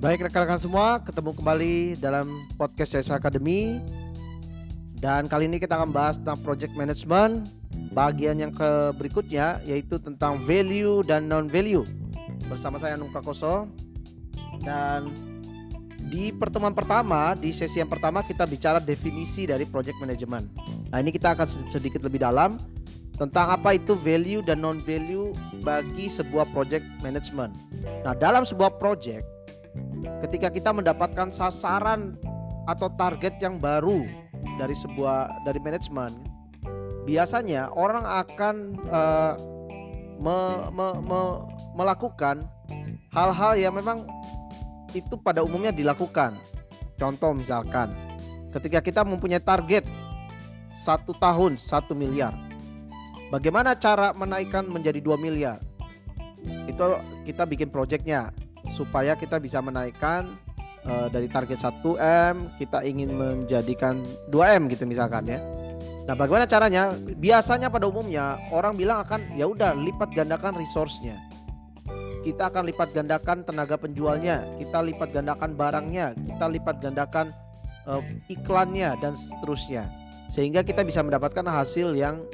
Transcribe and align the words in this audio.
Baik 0.00 0.24
rekan-rekan 0.24 0.56
semua, 0.56 0.96
ketemu 1.04 1.36
kembali 1.36 2.00
dalam 2.00 2.48
podcast 2.56 2.96
Sales 2.96 3.12
Academy 3.12 3.84
Dan 4.96 5.28
kali 5.28 5.44
ini 5.44 5.60
kita 5.60 5.76
akan 5.76 5.92
bahas 5.92 6.16
tentang 6.16 6.40
project 6.40 6.72
management 6.72 7.44
Bagian 7.92 8.40
yang 8.40 8.48
ke 8.48 8.96
berikutnya 8.96 9.60
yaitu 9.68 10.00
tentang 10.00 10.40
value 10.48 11.04
dan 11.04 11.28
non-value. 11.28 11.84
Bersama 12.48 12.80
saya 12.80 12.96
Anung 12.96 13.12
Prakoso. 13.12 13.68
Dan 14.64 15.12
di 16.08 16.32
pertemuan 16.32 16.72
pertama, 16.72 17.36
di 17.36 17.52
sesi 17.52 17.84
yang 17.84 17.92
pertama 17.92 18.24
kita 18.24 18.48
bicara 18.48 18.80
definisi 18.80 19.44
dari 19.44 19.68
project 19.68 20.00
management. 20.00 20.48
Nah 20.88 20.96
ini 20.96 21.12
kita 21.12 21.36
akan 21.36 21.44
sedikit 21.68 22.00
lebih 22.00 22.24
dalam 22.24 22.56
tentang 23.20 23.52
apa 23.52 23.76
itu 23.76 23.92
value 24.00 24.40
dan 24.40 24.64
non 24.64 24.80
value 24.80 25.36
bagi 25.60 26.08
sebuah 26.08 26.48
project 26.56 26.88
management. 27.04 27.52
Nah, 28.00 28.16
dalam 28.16 28.48
sebuah 28.48 28.80
project 28.80 29.39
ketika 30.26 30.48
kita 30.52 30.70
mendapatkan 30.70 31.32
sasaran 31.32 32.16
atau 32.68 32.88
target 32.94 33.40
yang 33.40 33.56
baru 33.56 34.06
dari 34.56 34.76
sebuah 34.76 35.44
dari 35.44 35.60
manajemen, 35.60 36.12
biasanya 37.04 37.72
orang 37.72 38.04
akan 38.04 38.54
uh, 38.88 39.34
me, 40.20 40.38
me, 40.72 40.86
me, 41.04 41.20
melakukan 41.76 42.44
hal-hal 43.10 43.52
yang 43.56 43.74
memang 43.74 44.04
itu 44.92 45.14
pada 45.20 45.42
umumnya 45.42 45.72
dilakukan. 45.72 46.36
Contoh 47.00 47.32
misalkan, 47.32 47.96
ketika 48.52 48.84
kita 48.84 49.00
mempunyai 49.02 49.40
target 49.40 49.88
satu 50.76 51.16
tahun 51.16 51.56
satu 51.56 51.96
miliar, 51.96 52.36
Bagaimana 53.30 53.78
cara 53.78 54.10
menaikkan 54.10 54.66
menjadi 54.66 54.98
2 54.98 55.14
miliar? 55.14 55.62
Itu 56.66 56.98
kita 57.22 57.46
bikin 57.46 57.70
projectnya 57.70 58.34
supaya 58.74 59.18
kita 59.18 59.42
bisa 59.42 59.58
menaikkan 59.62 60.34
uh, 60.86 61.08
dari 61.12 61.26
target 61.28 61.58
1M 61.60 62.56
kita 62.56 62.84
ingin 62.86 63.10
menjadikan 63.12 64.00
2M 64.30 64.70
gitu 64.70 64.86
misalkan 64.88 65.26
ya. 65.28 65.40
Nah, 66.08 66.18
bagaimana 66.18 66.48
caranya? 66.48 66.90
Biasanya 66.96 67.70
pada 67.70 67.86
umumnya 67.86 68.40
orang 68.50 68.74
bilang 68.74 69.04
akan 69.06 69.36
ya 69.38 69.46
udah 69.46 69.76
lipat 69.78 70.10
gandakan 70.10 70.58
resource-nya. 70.58 71.14
Kita 72.26 72.52
akan 72.52 72.68
lipat 72.68 72.92
gandakan 72.92 73.46
tenaga 73.46 73.78
penjualnya, 73.80 74.44
kita 74.60 74.82
lipat 74.84 75.08
gandakan 75.14 75.56
barangnya, 75.56 76.12
kita 76.18 76.46
lipat 76.50 76.76
gandakan 76.82 77.32
uh, 77.86 78.02
iklannya 78.28 78.92
dan 78.98 79.14
seterusnya. 79.16 79.88
Sehingga 80.28 80.66
kita 80.66 80.82
bisa 80.82 81.00
mendapatkan 81.00 81.46
hasil 81.46 81.94
yang 81.94 82.26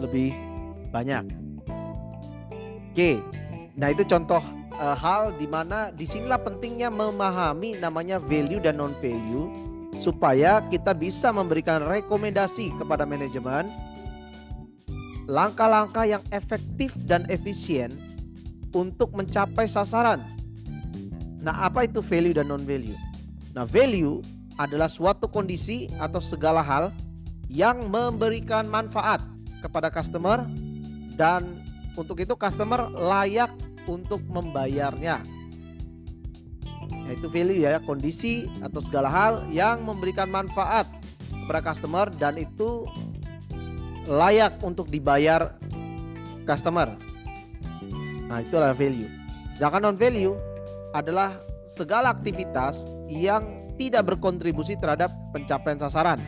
lebih 0.00 0.32
banyak. 0.94 1.26
Oke, 2.90 3.18
nah 3.74 3.90
itu 3.90 4.06
contoh 4.06 4.42
uh, 4.80 4.96
hal 4.96 5.36
di 5.36 5.44
mana 5.44 5.92
di 5.92 6.08
sinilah 6.08 6.40
pentingnya 6.40 6.88
memahami 6.88 7.76
namanya 7.76 8.16
value 8.16 8.58
dan 8.58 8.80
non 8.80 8.96
value 8.98 9.52
supaya 10.00 10.64
kita 10.72 10.96
bisa 10.96 11.28
memberikan 11.28 11.84
rekomendasi 11.84 12.72
kepada 12.80 13.04
manajemen 13.04 13.68
langkah-langkah 15.28 16.08
yang 16.08 16.24
efektif 16.32 16.96
dan 17.06 17.28
efisien 17.30 17.94
untuk 18.74 19.14
mencapai 19.14 19.70
sasaran. 19.70 20.24
Nah, 21.38 21.70
apa 21.70 21.86
itu 21.86 22.02
value 22.02 22.34
dan 22.34 22.50
non 22.50 22.66
value? 22.66 22.96
Nah, 23.54 23.62
value 23.62 24.18
adalah 24.58 24.90
suatu 24.90 25.30
kondisi 25.30 25.86
atau 26.02 26.18
segala 26.18 26.64
hal 26.66 26.90
yang 27.46 27.86
memberikan 27.86 28.66
manfaat 28.66 29.22
kepada 29.62 29.86
customer 29.90 30.42
dan 31.14 31.62
untuk 31.94 32.18
itu 32.22 32.34
customer 32.34 32.90
layak 32.90 33.50
untuk 33.86 34.20
membayarnya. 34.28 35.22
Yaitu 37.06 37.26
value 37.30 37.66
ya, 37.66 37.78
kondisi 37.82 38.46
atau 38.60 38.82
segala 38.82 39.08
hal 39.10 39.34
yang 39.50 39.82
memberikan 39.82 40.30
manfaat 40.30 40.86
kepada 41.30 41.60
customer 41.62 42.06
dan 42.14 42.38
itu 42.38 42.86
layak 44.06 44.58
untuk 44.62 44.90
dibayar 44.90 45.54
customer. 46.46 46.94
Nah, 48.30 48.38
itu 48.42 48.54
adalah 48.54 48.78
value. 48.78 49.10
Sedangkan 49.58 49.90
non 49.90 49.98
value 49.98 50.34
adalah 50.94 51.38
segala 51.70 52.14
aktivitas 52.14 52.86
yang 53.10 53.66
tidak 53.78 54.14
berkontribusi 54.14 54.78
terhadap 54.78 55.10
pencapaian 55.34 55.78
sasaran 55.78 56.18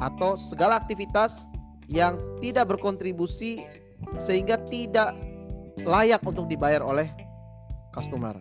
atau 0.00 0.34
segala 0.40 0.80
aktivitas 0.80 1.44
yang 1.90 2.16
tidak 2.40 2.72
berkontribusi 2.72 3.66
sehingga 4.16 4.56
tidak 4.70 5.12
layak 5.84 6.20
untuk 6.24 6.46
dibayar 6.46 6.84
oleh 6.84 7.08
customer. 7.94 8.36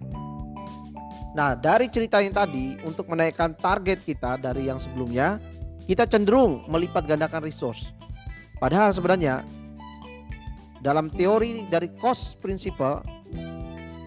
Nah, 1.38 1.54
dari 1.54 1.88
cerita 1.94 2.20
yang 2.20 2.34
tadi 2.34 2.76
untuk 2.82 3.06
menaikkan 3.06 3.54
target 3.54 4.02
kita 4.02 4.42
dari 4.42 4.66
yang 4.66 4.82
sebelumnya, 4.82 5.38
kita 5.86 6.10
cenderung 6.10 6.66
melipat 6.70 7.06
gandakan 7.06 7.46
resource. 7.46 7.94
Padahal 8.58 8.92
sebenarnya 8.92 9.46
dalam 10.82 11.08
teori 11.12 11.68
dari 11.70 11.92
cost 12.00 12.40
principle 12.44 13.00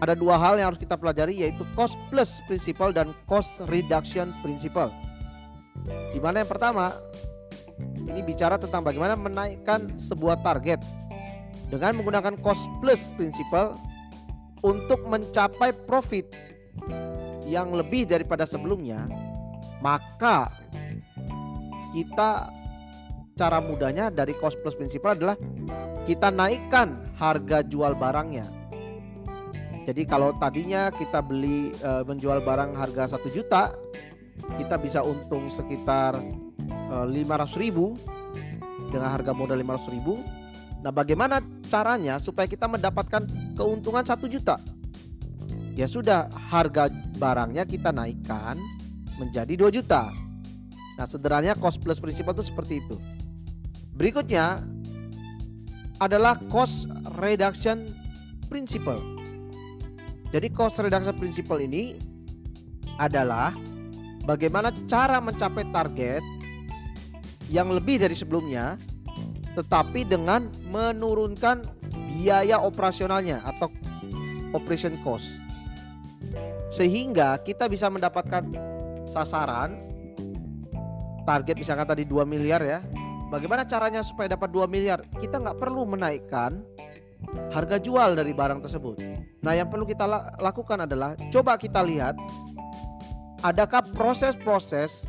ada 0.02 0.18
dua 0.18 0.34
hal 0.34 0.58
yang 0.58 0.74
harus 0.74 0.82
kita 0.82 0.98
pelajari 0.98 1.46
yaitu 1.46 1.62
cost 1.78 1.94
plus 2.10 2.42
principle 2.50 2.90
dan 2.90 3.14
cost 3.30 3.54
reduction 3.70 4.34
principle. 4.42 4.90
Di 5.86 6.18
mana 6.18 6.42
yang 6.42 6.50
pertama 6.50 6.98
ini 8.02 8.20
bicara 8.20 8.58
tentang 8.58 8.82
bagaimana 8.82 9.14
menaikkan 9.14 9.94
sebuah 9.96 10.42
target 10.42 10.82
dengan 11.72 11.96
menggunakan 11.96 12.36
cost 12.44 12.68
plus 12.84 13.08
principle 13.16 13.80
untuk 14.60 15.00
mencapai 15.08 15.72
profit 15.88 16.28
yang 17.48 17.72
lebih 17.72 18.04
daripada 18.04 18.44
sebelumnya, 18.44 19.08
maka 19.80 20.52
kita 21.96 22.52
cara 23.32 23.58
mudahnya 23.64 24.12
dari 24.12 24.36
cost 24.36 24.60
plus 24.60 24.76
principle 24.76 25.16
adalah 25.16 25.34
kita 26.04 26.28
naikkan 26.28 27.00
harga 27.16 27.64
jual 27.64 27.96
barangnya. 27.96 28.44
Jadi 29.82 30.06
kalau 30.06 30.30
tadinya 30.38 30.94
kita 30.94 31.18
beli 31.24 31.74
e, 31.74 31.90
menjual 32.06 32.38
barang 32.44 32.78
harga 32.78 33.18
satu 33.18 33.26
juta, 33.34 33.74
kita 34.60 34.78
bisa 34.78 35.02
untung 35.02 35.50
sekitar 35.50 36.14
500 36.92 37.10
eh, 37.10 37.48
ribu 37.58 37.98
dengan 38.94 39.10
harga 39.10 39.32
modal 39.34 39.58
500 39.58 39.96
ribu 39.96 40.22
Nah 40.82 40.90
bagaimana 40.90 41.38
caranya 41.70 42.18
supaya 42.18 42.50
kita 42.50 42.66
mendapatkan 42.66 43.22
keuntungan 43.54 44.02
satu 44.02 44.26
juta? 44.26 44.58
Ya 45.78 45.86
sudah 45.88 46.28
harga 46.52 46.90
barangnya 47.16 47.64
kita 47.64 47.94
naikkan 47.94 48.58
menjadi 49.16 49.54
2 49.56 49.70
juta. 49.72 50.10
Nah 50.98 51.06
sederhananya 51.06 51.56
cost 51.56 51.80
plus 51.80 52.02
principle 52.02 52.34
itu 52.34 52.44
seperti 52.44 52.82
itu. 52.82 52.98
Berikutnya 53.94 54.60
adalah 56.02 56.34
cost 56.50 56.90
reduction 57.22 57.86
principle 58.50 58.98
Jadi 60.34 60.48
cost 60.50 60.80
reduction 60.82 61.14
principle 61.14 61.60
ini 61.62 61.94
adalah 62.96 63.54
bagaimana 64.24 64.72
cara 64.88 65.20
mencapai 65.20 65.68
target 65.70 66.24
yang 67.52 67.68
lebih 67.68 68.00
dari 68.00 68.16
sebelumnya 68.16 68.80
tetapi 69.52 70.08
dengan 70.08 70.48
menurunkan 70.68 71.64
biaya 72.08 72.60
operasionalnya 72.60 73.44
atau 73.44 73.68
operation 74.56 74.96
cost. 75.04 75.28
Sehingga 76.72 77.36
kita 77.44 77.68
bisa 77.68 77.92
mendapatkan 77.92 78.48
sasaran 79.04 79.76
target 81.28 81.60
misalkan 81.60 81.84
tadi 81.84 82.08
2 82.08 82.24
miliar 82.24 82.64
ya. 82.64 82.80
Bagaimana 83.28 83.64
caranya 83.64 84.04
supaya 84.04 84.32
dapat 84.36 84.52
2 84.52 84.68
miliar? 84.68 85.04
Kita 85.20 85.40
nggak 85.40 85.56
perlu 85.60 85.88
menaikkan 85.88 86.64
harga 87.52 87.76
jual 87.80 88.16
dari 88.16 88.32
barang 88.32 88.60
tersebut. 88.64 89.00
Nah 89.44 89.52
yang 89.56 89.68
perlu 89.68 89.88
kita 89.88 90.04
lakukan 90.40 90.84
adalah 90.84 91.16
coba 91.32 91.56
kita 91.56 91.80
lihat 91.80 92.16
adakah 93.44 93.84
proses-proses 93.92 95.04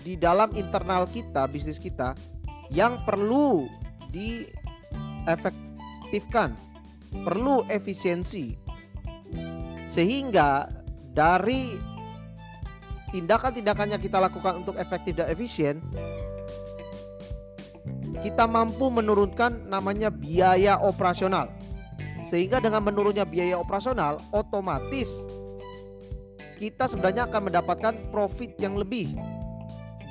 di 0.00 0.16
dalam 0.16 0.48
internal 0.56 1.04
kita, 1.10 1.44
bisnis 1.46 1.76
kita 1.76 2.16
yang 2.70 3.02
perlu 3.02 3.66
diefektifkan, 4.14 6.54
perlu 7.26 7.66
efisiensi. 7.66 8.54
Sehingga 9.90 10.70
dari 11.10 11.74
tindakan-tindakan 13.10 13.98
yang 13.98 14.02
kita 14.02 14.22
lakukan 14.22 14.62
untuk 14.62 14.78
efektif 14.78 15.18
dan 15.18 15.34
efisien, 15.34 15.82
kita 18.22 18.46
mampu 18.46 18.86
menurunkan 18.86 19.66
namanya 19.66 20.14
biaya 20.14 20.78
operasional. 20.78 21.50
Sehingga 22.22 22.62
dengan 22.62 22.86
menurunnya 22.86 23.26
biaya 23.26 23.58
operasional, 23.58 24.22
otomatis 24.30 25.26
kita 26.60 26.86
sebenarnya 26.86 27.26
akan 27.26 27.42
mendapatkan 27.48 27.94
profit 28.12 28.52
yang 28.60 28.76
lebih 28.76 29.16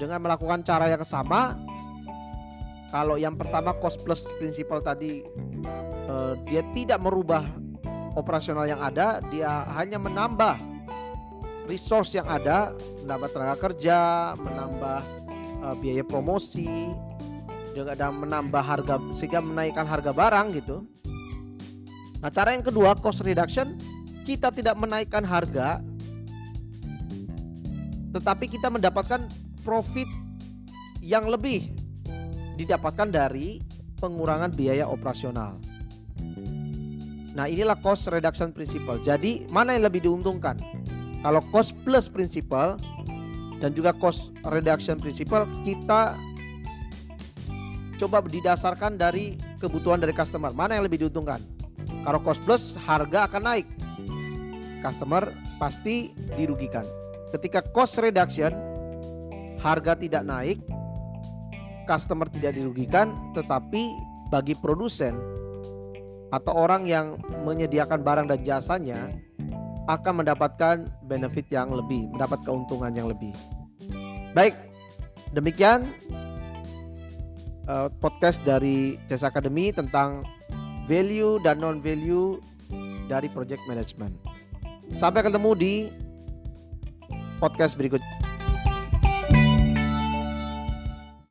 dengan 0.02 0.18
melakukan 0.18 0.66
cara 0.66 0.90
yang 0.90 1.06
sama 1.06 1.54
kalau 2.90 3.16
yang 3.16 3.38
pertama 3.38 3.74
cost 3.78 4.02
plus 4.02 4.26
principle 4.42 4.82
tadi 4.82 5.22
uh, 6.10 6.34
dia 6.50 6.66
tidak 6.74 7.00
merubah 7.02 7.46
operasional 8.18 8.66
yang 8.66 8.82
ada 8.82 9.22
dia 9.30 9.66
hanya 9.78 10.02
menambah 10.02 10.70
resource 11.70 12.18
yang 12.18 12.26
ada, 12.26 12.74
menambah 13.06 13.30
tenaga 13.30 13.56
kerja, 13.70 14.00
menambah 14.42 15.02
uh, 15.62 15.76
biaya 15.78 16.02
promosi, 16.02 16.90
juga 17.78 17.94
dan 17.94 18.18
menambah 18.18 18.64
harga 18.66 18.98
sehingga 19.14 19.40
menaikkan 19.40 19.86
harga 19.86 20.10
barang 20.10 20.48
gitu. 20.58 20.82
Nah, 22.20 22.34
cara 22.34 22.58
yang 22.58 22.66
kedua 22.66 22.98
cost 22.98 23.22
reduction, 23.22 23.78
kita 24.26 24.50
tidak 24.50 24.76
menaikkan 24.76 25.22
harga 25.22 25.80
tetapi 28.10 28.50
kita 28.50 28.74
mendapatkan 28.74 29.30
profit 29.62 30.10
yang 30.98 31.30
lebih 31.30 31.79
didapatkan 32.60 33.08
dari 33.08 33.64
pengurangan 34.04 34.52
biaya 34.52 34.84
operasional. 34.84 35.56
Nah, 37.40 37.48
inilah 37.48 37.80
cost 37.80 38.12
reduction 38.12 38.52
principle. 38.52 39.00
Jadi, 39.00 39.48
mana 39.48 39.80
yang 39.80 39.88
lebih 39.88 40.04
diuntungkan? 40.04 40.60
Kalau 41.24 41.40
cost 41.56 41.72
plus 41.88 42.12
principle 42.12 42.76
dan 43.64 43.72
juga 43.72 43.96
cost 43.96 44.36
reduction 44.48 45.00
principle 45.00 45.48
kita 45.68 46.16
coba 48.00 48.24
didasarkan 48.24 48.96
dari 48.96 49.36
kebutuhan 49.60 50.00
dari 50.00 50.16
customer. 50.16 50.56
Mana 50.56 50.80
yang 50.80 50.88
lebih 50.88 51.08
diuntungkan? 51.08 51.44
Kalau 52.08 52.20
cost 52.24 52.40
plus 52.48 52.76
harga 52.88 53.28
akan 53.28 53.44
naik. 53.44 53.68
Customer 54.80 55.28
pasti 55.60 56.16
dirugikan. 56.40 56.88
Ketika 57.36 57.60
cost 57.76 58.00
reduction 58.00 58.56
harga 59.60 60.00
tidak 60.00 60.24
naik, 60.24 60.64
customer 61.90 62.30
tidak 62.30 62.54
dirugikan, 62.54 63.18
tetapi 63.34 63.98
bagi 64.30 64.54
produsen 64.54 65.18
atau 66.30 66.54
orang 66.54 66.86
yang 66.86 67.18
menyediakan 67.42 68.06
barang 68.06 68.30
dan 68.30 68.40
jasanya 68.46 69.10
akan 69.90 70.22
mendapatkan 70.22 70.86
benefit 71.10 71.50
yang 71.50 71.74
lebih, 71.74 72.06
mendapat 72.14 72.38
keuntungan 72.46 72.94
yang 72.94 73.10
lebih. 73.10 73.34
Baik, 74.38 74.54
demikian 75.34 75.90
uh, 77.66 77.90
podcast 77.98 78.38
dari 78.46 79.02
Jasa 79.10 79.34
Academy 79.34 79.74
tentang 79.74 80.22
value 80.86 81.42
dan 81.42 81.58
non 81.58 81.82
value 81.82 82.38
dari 83.10 83.26
project 83.34 83.66
management. 83.66 84.14
Sampai 84.94 85.26
ketemu 85.26 85.58
di 85.58 85.74
podcast 87.42 87.74
berikutnya. 87.74 88.29